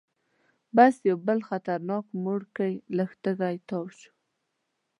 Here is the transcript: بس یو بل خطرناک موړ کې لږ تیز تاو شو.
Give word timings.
بس 0.75 0.95
یو 1.09 1.17
بل 1.27 1.39
خطرناک 1.49 2.05
موړ 2.23 2.41
کې 2.55 2.69
لږ 2.97 3.11
تیز 3.23 3.39
تاو 3.69 3.85
شو. 3.97 4.09